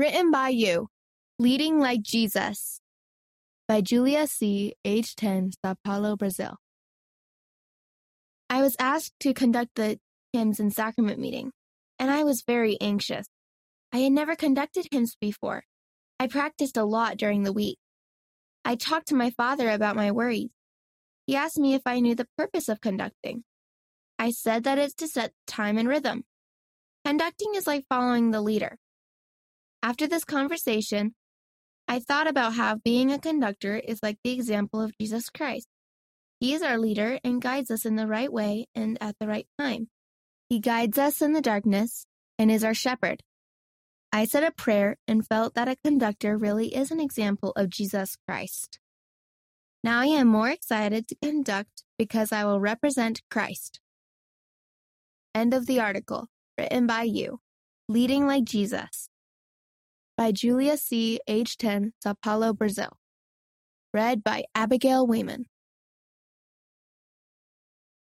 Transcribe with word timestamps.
Written 0.00 0.30
by 0.30 0.48
you. 0.48 0.88
Leading 1.38 1.78
Like 1.78 2.00
Jesus. 2.00 2.80
By 3.68 3.82
Julia 3.82 4.26
C., 4.26 4.72
age 4.82 5.14
10, 5.14 5.50
Sao 5.62 5.74
Paulo, 5.84 6.16
Brazil. 6.16 6.56
I 8.48 8.62
was 8.62 8.74
asked 8.80 9.12
to 9.20 9.34
conduct 9.34 9.72
the 9.74 9.98
hymns 10.32 10.58
and 10.58 10.72
sacrament 10.72 11.18
meeting, 11.18 11.52
and 11.98 12.10
I 12.10 12.24
was 12.24 12.44
very 12.46 12.78
anxious. 12.80 13.26
I 13.92 13.98
had 13.98 14.12
never 14.12 14.36
conducted 14.36 14.88
hymns 14.90 15.18
before. 15.20 15.64
I 16.18 16.28
practiced 16.28 16.78
a 16.78 16.84
lot 16.84 17.18
during 17.18 17.42
the 17.42 17.52
week. 17.52 17.76
I 18.64 18.76
talked 18.76 19.08
to 19.08 19.14
my 19.14 19.28
father 19.28 19.68
about 19.68 19.96
my 19.96 20.10
worries. 20.10 20.48
He 21.26 21.36
asked 21.36 21.58
me 21.58 21.74
if 21.74 21.82
I 21.84 22.00
knew 22.00 22.14
the 22.14 22.28
purpose 22.38 22.70
of 22.70 22.80
conducting. 22.80 23.44
I 24.18 24.30
said 24.30 24.64
that 24.64 24.78
it's 24.78 24.94
to 24.94 25.08
set 25.08 25.34
time 25.46 25.76
and 25.76 25.86
rhythm. 25.86 26.24
Conducting 27.04 27.54
is 27.54 27.66
like 27.66 27.84
following 27.90 28.30
the 28.30 28.40
leader. 28.40 28.78
After 29.90 30.06
this 30.06 30.24
conversation, 30.24 31.16
I 31.88 31.98
thought 31.98 32.28
about 32.28 32.54
how 32.54 32.76
being 32.76 33.10
a 33.10 33.18
conductor 33.18 33.74
is 33.74 33.98
like 34.04 34.18
the 34.22 34.30
example 34.30 34.80
of 34.80 34.96
Jesus 34.96 35.28
Christ. 35.28 35.66
He 36.38 36.54
is 36.54 36.62
our 36.62 36.78
leader 36.78 37.18
and 37.24 37.42
guides 37.42 37.72
us 37.72 37.84
in 37.84 37.96
the 37.96 38.06
right 38.06 38.32
way 38.32 38.66
and 38.72 38.96
at 39.00 39.16
the 39.18 39.26
right 39.26 39.48
time. 39.58 39.88
He 40.48 40.60
guides 40.60 40.96
us 40.96 41.20
in 41.20 41.32
the 41.32 41.40
darkness 41.40 42.06
and 42.38 42.52
is 42.52 42.62
our 42.62 42.72
shepherd. 42.72 43.24
I 44.12 44.26
said 44.26 44.44
a 44.44 44.52
prayer 44.52 44.96
and 45.08 45.26
felt 45.26 45.54
that 45.54 45.66
a 45.66 45.74
conductor 45.82 46.38
really 46.38 46.72
is 46.72 46.92
an 46.92 47.00
example 47.00 47.52
of 47.56 47.68
Jesus 47.68 48.16
Christ. 48.28 48.78
Now 49.82 49.98
I 49.98 50.06
am 50.06 50.28
more 50.28 50.50
excited 50.50 51.08
to 51.08 51.16
conduct 51.20 51.82
because 51.98 52.30
I 52.30 52.44
will 52.44 52.60
represent 52.60 53.22
Christ. 53.28 53.80
End 55.34 55.52
of 55.52 55.66
the 55.66 55.80
article, 55.80 56.28
written 56.56 56.86
by 56.86 57.02
you. 57.02 57.40
Leading 57.88 58.28
like 58.28 58.44
Jesus. 58.44 59.09
By 60.20 60.32
Julia 60.32 60.76
C., 60.76 61.18
age 61.26 61.56
10, 61.56 61.94
Sao 62.04 62.12
Paulo, 62.22 62.52
Brazil. 62.52 62.90
Read 63.94 64.22
by 64.22 64.44
Abigail 64.54 65.06
Wayman. 65.06 65.46